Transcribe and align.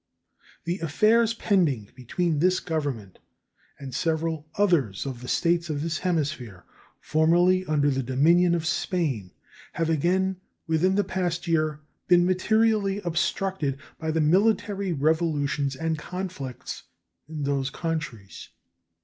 The 0.63 0.79
affairs 0.79 1.35
pending 1.35 1.91
between 1.93 2.39
this 2.39 2.59
Government 2.59 3.19
and 3.77 3.93
several 3.93 4.47
others 4.57 5.05
of 5.05 5.21
the 5.21 5.27
States 5.27 5.69
of 5.69 5.83
this 5.83 5.99
hemisphere 5.99 6.63
formerly 6.99 7.63
under 7.67 7.91
the 7.91 8.01
dominion 8.01 8.55
of 8.55 8.65
Spain 8.65 9.29
have 9.73 9.91
again 9.91 10.37
within 10.65 10.95
the 10.95 11.03
past 11.03 11.45
year 11.47 11.81
been 12.07 12.25
materially 12.25 12.99
obstructed 13.05 13.77
by 13.99 14.09
the 14.09 14.21
military 14.21 14.91
revolutions 14.91 15.75
and 15.75 15.99
conflicts 15.99 16.81
in 17.29 17.43
those 17.43 17.69
countries. 17.69 18.49